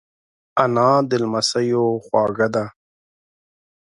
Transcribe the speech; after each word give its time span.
انا 0.63 0.89
د 1.09 1.11
لمسیو 1.21 1.85
خواږه 2.05 2.47
ده 2.53 2.65